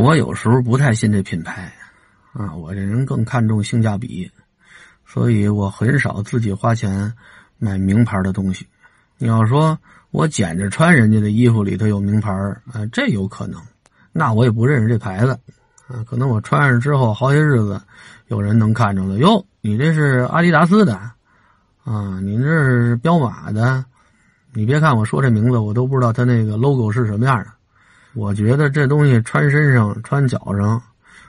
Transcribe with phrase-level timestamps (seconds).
[0.00, 1.72] 我有时候不太信这品牌，
[2.32, 4.30] 啊，我这人更看重性价比，
[5.04, 7.12] 所以我很少自己花钱
[7.58, 8.64] 买名牌的东西。
[9.16, 9.76] 你要说
[10.12, 12.30] 我捡着穿人家的衣服里头有名牌
[12.72, 13.60] 啊，这有可能，
[14.12, 15.32] 那我也不认识这牌子，
[15.88, 17.82] 啊，可能我穿上之后好些日子，
[18.28, 20.94] 有人能看着了，哟，你这是阿迪达斯的，
[21.82, 23.84] 啊，你这是彪马的，
[24.52, 27.46] 你别看我说这名字，我都不知道它那个 logo 是什么样的。
[28.14, 30.82] 我觉得这东西穿身上、穿脚上，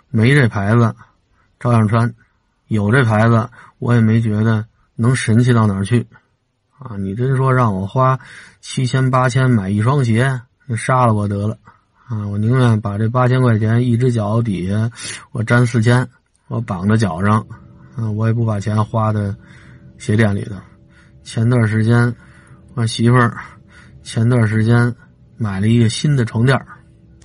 [0.10, 0.96] 没这牌子，
[1.60, 2.10] 照样穿；
[2.68, 4.66] 有这牌子，我也没觉得
[4.96, 6.08] 能神奇到哪儿去。
[6.80, 8.18] 啊，你真说让我花
[8.62, 11.58] 七千八千买一双鞋，你杀了我得了。
[12.08, 14.90] 啊，我宁愿把这八千块钱一只脚底下
[15.32, 16.08] 我粘四千，
[16.48, 17.46] 我绑在脚上，
[17.96, 19.36] 啊，我也不把钱花在
[19.98, 20.56] 鞋店里头。
[21.22, 22.16] 前段时间，
[22.74, 23.38] 我媳妇儿
[24.02, 24.96] 前段时间
[25.40, 26.56] 买了一个新的床垫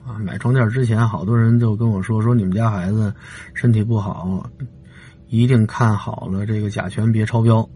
[0.07, 3.13] 啊，买床垫之前，好多人就跟我说说你们家孩子
[3.55, 4.49] 身体不好，
[5.29, 7.69] 一定看好了这个甲醛别超标。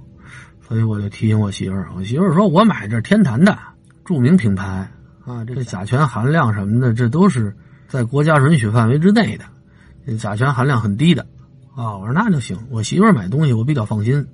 [0.61, 3.59] 所以我就提醒我媳妇儿，我媳妇儿说我买这天坛的
[4.05, 4.89] 著名品牌
[5.25, 7.57] 啊，这甲醛含量什么的，这都是
[7.89, 11.27] 在国家允许范围之内的，甲醛含量很低的
[11.75, 11.97] 啊。
[11.97, 14.25] 我说那就行，我媳妇儿买东西我比较放心，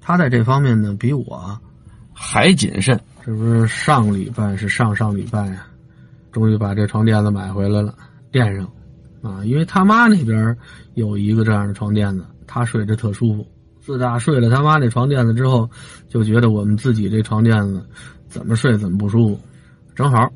[0.00, 1.58] 她在这方面呢比我
[2.22, 3.00] 还谨慎。
[3.24, 5.66] 这不是上礼拜是上上礼拜啊。
[6.30, 7.94] 终于把这床垫子买回来了，
[8.30, 8.70] 垫上，
[9.22, 10.56] 啊，因为他妈那边
[10.94, 13.46] 有一个这样的床垫子，他睡着特舒服。
[13.80, 15.68] 自打睡了他妈那床垫子之后，
[16.08, 17.82] 就觉得我们自己这床垫子
[18.28, 19.40] 怎么睡怎么不舒服。
[19.96, 20.30] 正好，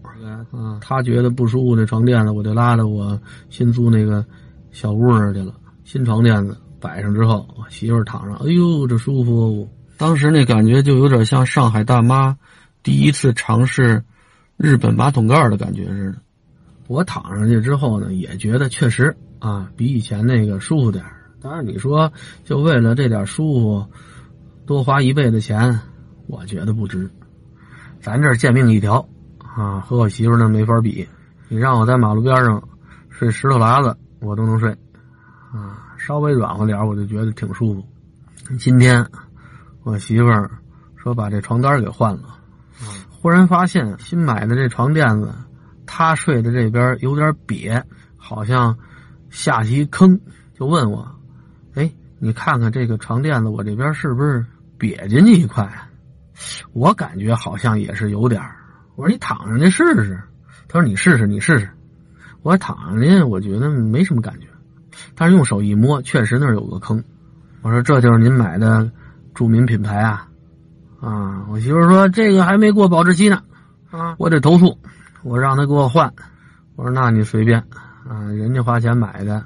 [0.51, 4.25] 啊，他觉得不舒服那床垫子，我就拉到我新租那个
[4.73, 5.55] 小屋那儿去了。
[5.85, 9.69] 新床垫子摆上之后，媳妇儿躺上，哎呦，这舒服！
[9.97, 12.37] 当时那感觉就有点像上海大妈
[12.83, 14.05] 第一次尝试。
[14.57, 16.19] 日本马桶盖的感觉似的，
[16.87, 21.05] 我躺上去之后呢，也觉得确实啊，比以前那个舒服点
[21.43, 22.13] 当然，你说
[22.45, 23.87] 就为了这点舒服，
[24.65, 25.81] 多花一倍的钱，
[26.29, 27.11] 我觉得不值。
[28.01, 29.09] 咱这贱命一条
[29.57, 31.05] 啊，和我媳妇那没法比。
[31.49, 32.63] 你让我在马路边上
[33.11, 34.71] 睡石头拉子，我都能睡
[35.53, 37.85] 啊，稍微软和点我就觉得挺舒服。
[38.57, 39.05] 今天
[39.85, 40.51] 我媳妇儿
[40.97, 42.41] 说把这床单给换了。
[43.11, 45.33] 忽然发现新买的这床垫子，
[45.87, 47.83] 她睡的这边有点瘪，
[48.17, 48.77] 好像
[49.31, 50.19] 下去一坑，
[50.55, 51.07] 就问我
[51.75, 54.45] ：“哎，你看看这个床垫子，我这边是不是
[54.79, 55.71] 瘪进去一块？”
[56.73, 58.43] 我感觉好像也是有点
[58.97, 60.19] 我说：“你躺上去试试。”
[60.67, 61.69] 他说：“你试试，你试试。”
[62.43, 64.47] 我说：“躺上去，我觉得没什么感觉。”
[65.15, 67.05] 但是用手一摸，确实那儿有个坑。
[67.63, 68.91] 我说：“这就是您买的
[69.35, 70.29] 著名品牌啊。”
[71.01, 73.43] 啊，我媳妇说这个还没过保质期呢，
[73.91, 74.79] 啊，我得投诉，
[75.23, 76.11] 我让他给我换。
[76.77, 77.59] 我说那你随便，
[78.09, 79.45] 啊，人家花钱买的，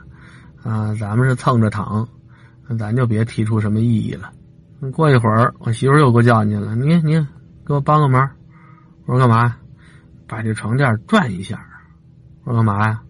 [0.63, 2.07] 啊，咱们是蹭着躺，
[2.79, 4.31] 咱就别提出什么异议了。
[4.93, 7.15] 过一会儿，我媳妇又给我叫进去了，你你
[7.67, 8.31] 给我帮个忙。
[9.07, 9.57] 我说干嘛？
[10.29, 11.59] 把这床垫转一下。
[12.45, 13.03] 我说干嘛呀？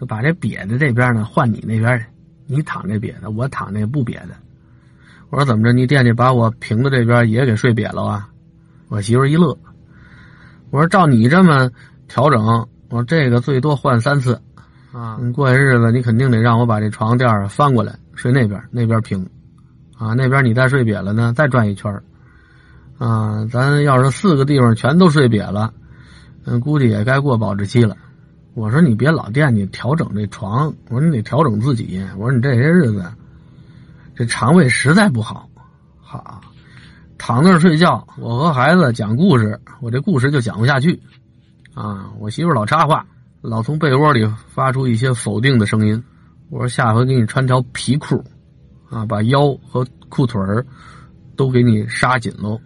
[0.00, 2.06] 就把这瘪的这边呢换你那边去，
[2.46, 4.30] 你躺这瘪的，我躺那不瘪的。
[5.28, 5.72] 我说怎么着？
[5.72, 8.28] 你惦记把我平的这边也给睡瘪了啊？
[8.88, 9.58] 我媳妇一乐。
[10.70, 11.68] 我说照你这么
[12.06, 14.40] 调整，我说这个最多换三次
[14.92, 15.18] 啊。
[15.20, 19.28] 你过些日子你肯定得让我把这床垫翻过来睡那边，那边平
[19.98, 20.14] 啊。
[20.14, 21.92] 那边你再睡瘪了呢，再转一圈
[22.98, 23.44] 啊。
[23.50, 25.74] 咱要是四个地方全都睡瘪了，
[26.44, 27.96] 嗯，估计也该过保质期了。
[28.54, 32.00] 我说你别老惦记调整这床，我说你得调整自己。
[32.16, 33.04] 我说你这些日子。
[34.16, 35.46] 这肠胃实在不好，
[36.00, 36.40] 好，
[37.18, 38.08] 躺那儿睡觉。
[38.16, 40.98] 我和孩子讲故事，我这故事就讲不下去，
[41.74, 42.10] 啊！
[42.18, 43.06] 我媳妇老插话，
[43.42, 46.02] 老从被窝里发出一些否定的声音。
[46.48, 48.24] 我说下回给你穿条皮裤，
[48.88, 50.64] 啊，把腰和裤腿儿
[51.36, 52.58] 都给你刹紧喽。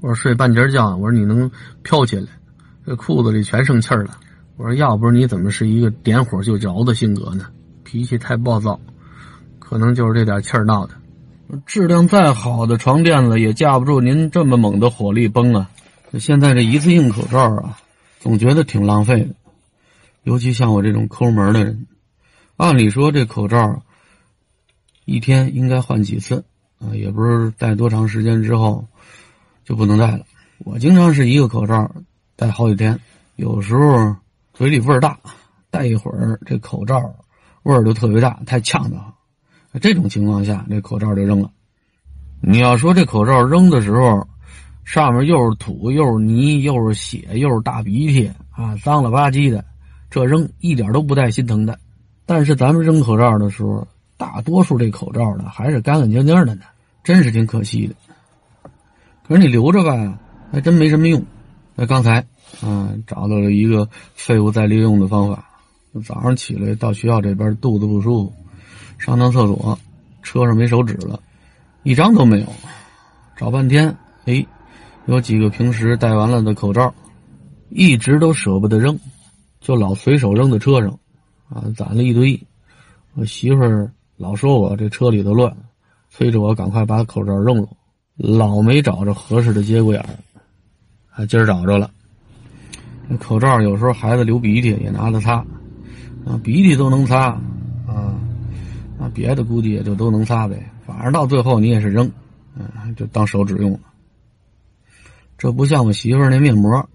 [0.00, 1.48] 我说睡半截觉，我说你能
[1.84, 2.26] 飘起来，
[2.84, 4.18] 这裤子里全剩气了。
[4.56, 7.46] 我说要不是你怎么是一个点火就着的性格呢？
[7.84, 8.80] 脾气太暴躁。
[9.68, 10.94] 可能就是这点气儿闹的，
[11.66, 15.68] 质量再好的床垫子也架不住您这么猛的火力崩啊！
[16.20, 17.76] 现在这一次性口罩啊，
[18.20, 19.34] 总觉得挺浪费的，
[20.22, 21.88] 尤其像我这种抠门的人。
[22.56, 23.82] 按理说这口罩
[25.04, 26.44] 一天应该换几次
[26.78, 26.94] 啊？
[26.94, 28.86] 也不是戴多长时间之后
[29.64, 30.24] 就不能戴了。
[30.58, 31.90] 我经常是一个口罩
[32.36, 33.00] 戴好几天，
[33.34, 34.14] 有时候
[34.54, 35.18] 嘴里味儿大，
[35.72, 37.16] 戴一会儿这口罩
[37.64, 38.96] 味儿就特别大，太呛得
[39.80, 41.50] 这种情况下，这口罩就扔了。
[42.40, 44.26] 你要说这口罩扔的时候，
[44.84, 49.64] 上面又是土又是泥又是血又是大鼻涕啊，脏了吧唧的，
[50.10, 51.78] 这扔一点都不带心疼的。
[52.24, 53.86] 但是咱们扔口罩的时候，
[54.16, 56.62] 大多数这口罩呢还是干干净净的呢，
[57.02, 57.94] 真是挺可惜的。
[59.26, 60.18] 可是你留着吧，
[60.52, 61.24] 还真没什么用。
[61.74, 62.24] 那刚才
[62.60, 65.44] 啊，找到了一个废物再利用的方法。
[66.04, 68.34] 早上起来到学校这边肚子不舒服，
[68.98, 69.78] 上趟厕所，
[70.22, 71.20] 车上没手纸了，
[71.82, 72.46] 一张都没有。
[73.36, 73.94] 找半天，
[74.24, 74.44] 哎，
[75.06, 76.92] 有几个平时戴完了的口罩，
[77.68, 78.98] 一直都舍不得扔，
[79.60, 80.98] 就老随手扔在车上，
[81.48, 82.40] 啊，攒了一堆。
[83.14, 85.54] 我媳妇儿老说我这车里头乱，
[86.10, 87.68] 催着我赶快把口罩扔了，
[88.16, 90.08] 老没找着合适的节骨眼儿。
[91.10, 91.90] 啊，今儿找着了。
[93.08, 95.44] 那口罩有时候孩子流鼻涕也拿它擦。
[96.26, 97.40] 啊，鼻涕都能擦，
[99.06, 100.70] 啊，别的估计也就都能擦呗。
[100.84, 102.10] 反正到最后你也是扔，
[102.56, 103.80] 嗯，就当手指用了。
[105.38, 106.88] 这不像我媳妇儿那面膜，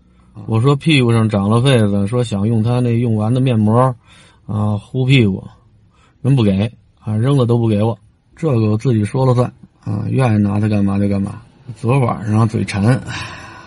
[0.47, 3.95] 我说屁股上长了痱子，说想用她那用完的面膜，
[4.45, 5.47] 啊，糊屁股，
[6.21, 7.97] 人不给，啊，扔了都不给我。
[8.35, 9.53] 这个我自己说了算，
[9.83, 11.41] 啊，愿意拿它干嘛就干嘛。
[11.75, 12.99] 昨晚上嘴馋，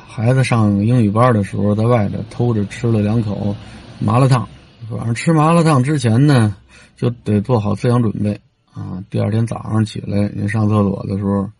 [0.07, 3.55] 孩子上英语班的时候，在外头偷着吃了两口
[4.01, 4.47] 麻辣烫。
[4.91, 6.57] 晚上吃麻辣烫之前呢，
[6.97, 8.41] 就得做好思想准备
[8.73, 9.03] 啊。
[9.11, 11.51] 第二天早上起来，您上厕所的时候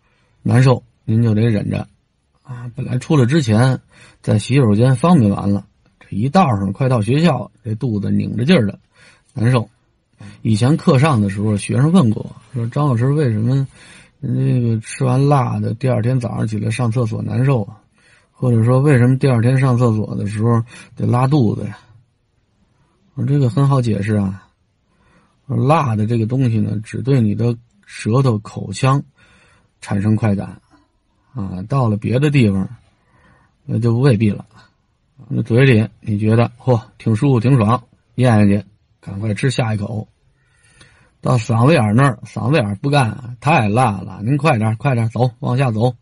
[0.43, 1.87] 难受，您就得忍着
[2.43, 2.71] 啊。
[2.75, 3.81] 本来出来之前
[4.21, 5.65] 在洗手间方便完了，
[6.01, 8.79] 这一道上快到学校，这肚子拧着劲儿的
[9.33, 9.69] 难受。
[10.43, 13.67] 以前课上的时候，学生问过我说：“张老师，为什么
[14.21, 17.81] 那个吃完辣的第二天早上起来上厕所难受啊？
[18.33, 20.63] 或者说为什么第二天上厕所的时候
[20.97, 21.79] 得拉肚子呀？”
[23.15, 24.49] 我这个很好解释啊，
[25.47, 27.57] 辣的这个东西呢，只对你的
[27.87, 29.03] 舌头、口腔
[29.81, 30.61] 产生快感，
[31.33, 32.69] 啊，到了别的地方，
[33.65, 34.45] 那就未必了。
[35.29, 37.85] 那嘴里你觉得嚯挺舒服、挺爽，
[38.17, 38.67] 咽下去，
[39.01, 40.09] 赶快吃下一口。
[41.21, 45.95] 到嗓子眼那儿，嗓子眼不干，太辣了，您快点、快点走，往下走，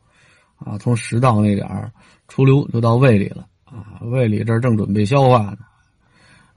[0.57, 1.93] 啊，从食道那点儿
[2.27, 5.59] 出溜就到胃里了，啊，胃里这正准备消化呢。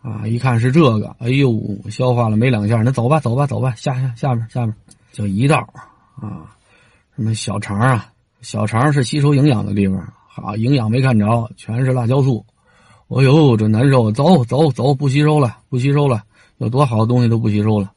[0.06, 0.28] 啊！
[0.28, 1.60] 一看是这个，哎呦，
[1.90, 4.76] 消化了没两下，那走吧，走吧，走吧，下下下面下面
[5.12, 5.58] 就一道
[6.22, 6.54] 啊，
[7.16, 12.46] 什么小肠啊，小肠是吸收营养的地方，好，营养没看着，全是辣椒素，
[13.08, 16.22] 哎呦，这难受，走走走，不吸收了，不吸收了，
[16.60, 17.92] 有多好的东西都不吸收了，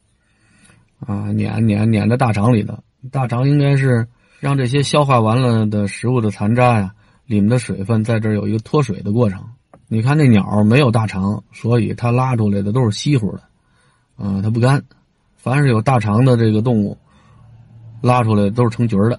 [1.01, 2.79] 啊，撵撵撵在大肠里头，
[3.13, 4.09] 大肠应该是
[4.41, 6.95] 让这些消化完了的食物的残渣呀，
[7.27, 9.45] 里面的水分在这有一个脱水的过程。
[9.91, 13.43] 你看那鸟没有大肠，所以它拉出来的都是稀乎的，
[14.17, 14.83] 啊，它不干。
[15.37, 16.95] 凡是有大肠的这个动物，
[18.03, 19.19] 拉出来都是成局的。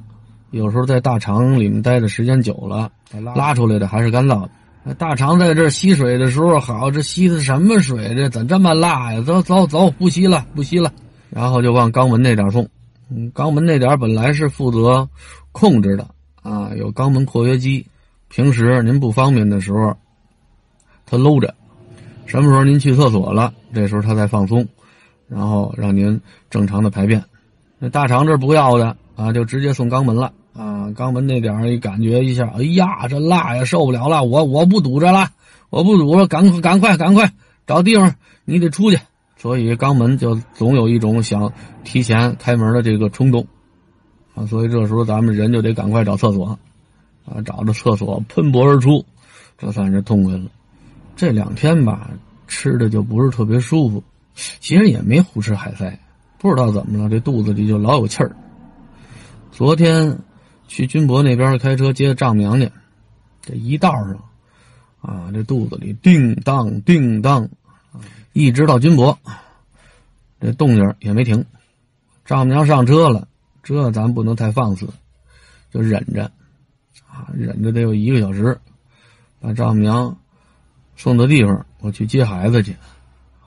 [0.51, 2.91] 有时候在大肠里面待的时间久了，
[3.35, 4.93] 拉出来的还是干燥的。
[4.93, 8.13] 大肠在这吸水的时候好，这吸的什么水？
[8.13, 9.21] 这怎这么辣呀？
[9.21, 10.93] 走走走，不吸了，不吸了。
[11.31, 12.67] 然后就往肛门那点送。
[13.09, 15.09] 嗯，肛门那点本来是负责
[15.51, 16.07] 控制的
[16.43, 17.87] 啊，有肛门括约肌。
[18.27, 19.97] 平时您不方便的时候。
[21.09, 21.55] 他搂着，
[22.27, 24.67] 什么时候您去厕所了，这时候他再放松，
[25.27, 26.21] 然后让您
[26.51, 27.23] 正常的排便。
[27.79, 30.87] 那大肠这不要的啊，就直接送肛门了啊。
[30.89, 35.29] 肛门那点儿一感觉一下，哎呀，这辣呀，受不了了，我我不堵着了，
[35.71, 37.31] 我不堵了，赶快赶快赶快
[37.65, 38.13] 找地方，
[38.45, 38.99] 你得出去。
[39.35, 41.51] 所以肛门就总有一种想
[41.83, 43.47] 提前开门的这个冲动
[44.35, 44.45] 啊。
[44.45, 46.59] 所以这时候咱们人就得赶快找厕所
[47.25, 49.03] 啊，找着厕所喷薄而出，
[49.57, 50.43] 这算是痛快了。
[51.19, 52.11] 这两天吧，
[52.47, 54.01] 吃的就不是特别舒服，
[54.35, 55.99] 其实也没胡吃海塞，
[56.37, 58.33] 不知道怎么了，这肚子里就老有气儿。
[59.51, 60.17] 昨天
[60.69, 62.71] 去军博那边开车接丈母娘去，
[63.41, 64.23] 这一道上，
[65.01, 67.49] 啊，这肚子里叮当叮当，
[68.31, 69.19] 一直到军博，
[70.39, 71.43] 这动静也没停。
[72.23, 73.27] 丈母娘上车了，
[73.61, 74.87] 这咱不能太放肆，
[75.69, 76.31] 就忍着，
[77.09, 78.57] 啊，忍着得有一个小时，
[79.41, 80.17] 把丈母娘。
[80.99, 82.75] 送到地方，我去接孩子去，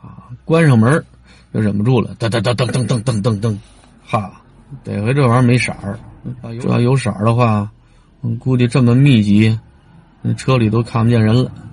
[0.00, 1.04] 啊，关上门
[1.52, 3.58] 就忍不住了，噔噔噔噔噔噔噔噔噔，
[4.06, 4.40] 哈，
[4.82, 6.00] 得亏这玩意儿没色儿，
[6.42, 7.70] 这要有色儿的话，
[8.38, 9.60] 估计这么密集，
[10.22, 11.52] 那车里都看不见人了。